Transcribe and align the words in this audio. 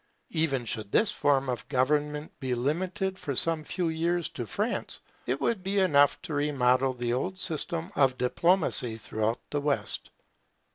Even 0.31 0.65
should 0.65 0.91
this 0.91 1.11
form 1.11 1.47
of 1.47 1.67
government 1.67 2.31
be 2.39 2.55
limited 2.55 3.19
for 3.19 3.35
some 3.35 3.63
years 3.77 4.29
to 4.29 4.47
France, 4.47 4.99
it 5.27 5.39
would 5.39 5.61
be 5.61 5.77
enough 5.77 6.19
to 6.23 6.33
remodel 6.33 6.93
the 6.95 7.13
old 7.13 7.39
system 7.39 7.91
of 7.95 8.17
diplomacy 8.17 8.97
throughout 8.97 9.41
the 9.51 9.61
West. 9.61 10.09